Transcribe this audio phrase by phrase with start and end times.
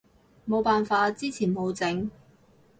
[0.49, 2.09] 冇辦法，之前冇整